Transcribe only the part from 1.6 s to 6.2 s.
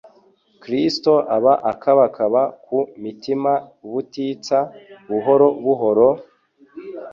akabakaba ku mitima ubutitsa. Buhoro buhoro,